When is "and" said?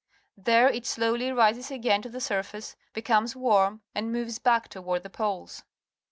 3.93-4.11